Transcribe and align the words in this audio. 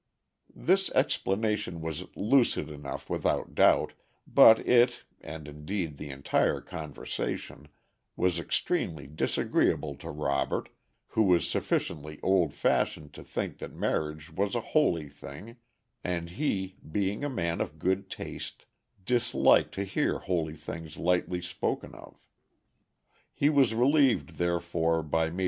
This 0.55 0.89
explanation 0.95 1.79
was 1.79 2.05
lucid 2.15 2.69
enough 2.69 3.07
without 3.07 3.53
doubt, 3.53 3.93
but 4.25 4.57
it, 4.67 5.03
and 5.21 5.47
indeed 5.47 5.97
the 5.97 6.09
entire 6.09 6.59
conversation, 6.59 7.67
was 8.15 8.39
extremely 8.39 9.05
disagreeable 9.05 9.93
to 9.97 10.09
Robert, 10.09 10.69
who 11.09 11.21
was 11.21 11.47
sufficiently 11.47 12.19
old 12.23 12.51
fashioned 12.51 13.13
to 13.13 13.23
think 13.23 13.59
that 13.59 13.73
marriage 13.75 14.31
was 14.33 14.55
a 14.55 14.59
holy 14.73 15.07
thing, 15.07 15.57
and 16.03 16.31
he, 16.31 16.77
being 16.91 17.23
a 17.23 17.29
man 17.29 17.61
of 17.61 17.77
good 17.77 18.09
taste, 18.09 18.65
disliked 19.05 19.71
to 19.75 19.83
hear 19.83 20.17
holy 20.17 20.55
things 20.55 20.97
lightly 20.97 21.43
spoken 21.43 21.93
of. 21.93 22.17
He 23.35 23.51
was 23.51 23.75
relieved, 23.75 24.37
therefore, 24.39 25.03
by 25.03 25.29
Maj. 25.29 25.39